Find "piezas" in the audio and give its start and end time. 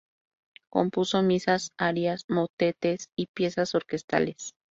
3.27-3.75